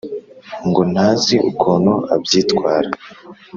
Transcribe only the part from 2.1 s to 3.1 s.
abyitwara